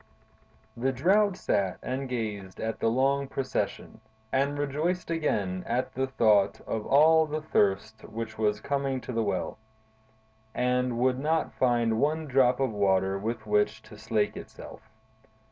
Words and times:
The 0.75 0.91
Drought 0.91 1.37
sat 1.37 1.77
and 1.83 2.09
gazed 2.09 2.59
at 2.59 2.79
the 2.79 2.87
long 2.87 3.27
procession, 3.27 4.01
and 4.31 4.57
rejoiced 4.57 5.11
again 5.11 5.63
at 5.67 5.93
the 5.93 6.07
thought 6.07 6.59
of 6.61 6.87
all 6.87 7.27
the 7.27 7.43
thirst 7.43 8.05
which 8.05 8.35
was 8.35 8.61
coming 8.61 8.99
to 9.01 9.11
the 9.13 9.21
well, 9.21 9.59
and 10.55 10.97
would 10.97 11.19
not 11.19 11.53
find 11.53 11.99
one 11.99 12.25
drop 12.25 12.59
of 12.59 12.71
water 12.71 13.19
with 13.19 13.45
which 13.45 13.83
to 13.83 13.95
slake 13.99 14.35
itself. 14.35 14.81